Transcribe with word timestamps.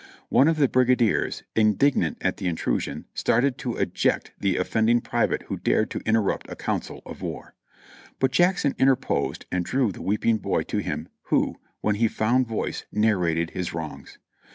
One 0.29 0.47
of 0.47 0.57
the 0.57 0.67
brigadiers, 0.67 1.43
indignant 1.55 2.17
at 2.21 2.37
the 2.37 2.47
intrusion, 2.47 3.05
started 3.13 3.59
to 3.59 3.75
eject 3.75 4.31
the 4.39 4.57
offending 4.57 4.99
private 4.99 5.43
who 5.43 5.57
dared 5.57 5.91
to 5.91 5.99
interrupt 6.07 6.49
a 6.49 6.55
council 6.55 7.03
of 7.05 7.21
war; 7.21 7.53
but 8.17 8.31
Jackson 8.31 8.73
interposed 8.79 9.45
and 9.51 9.63
drew 9.63 9.91
the 9.91 10.01
weeping 10.01 10.39
boy 10.39 10.63
to 10.63 10.79
him, 10.79 11.07
who, 11.25 11.57
when 11.81 11.97
he 11.97 12.07
found 12.07 12.47
voice, 12.47 12.85
narrated 12.91 13.51
his 13.51 13.75
wrongs. 13.75 14.17